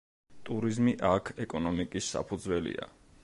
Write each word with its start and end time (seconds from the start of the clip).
ტურიზმი 0.47 0.93
აქ 1.09 1.29
ეკონომიკის 1.45 2.09
საფუძველია. 2.17 2.89